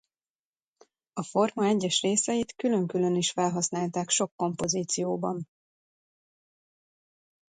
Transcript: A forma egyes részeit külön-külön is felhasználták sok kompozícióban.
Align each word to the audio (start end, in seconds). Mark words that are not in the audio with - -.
A 1.13 1.23
forma 1.23 1.65
egyes 1.65 2.01
részeit 2.01 2.55
külön-külön 2.55 3.15
is 3.15 3.31
felhasználták 3.31 4.09
sok 4.09 4.31
kompozícióban. 4.35 5.47